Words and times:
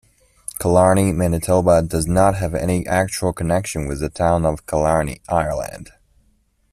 Killarney, 0.57 1.11
Manitoba 1.13 1.83
does 1.83 2.07
not 2.07 2.33
have 2.33 2.55
any 2.55 2.87
actual 2.87 3.33
connection 3.33 3.87
with 3.87 3.99
the 3.99 4.09
town 4.09 4.47
of 4.47 4.65
Killarney, 4.65 5.21
Ireland. 5.29 5.91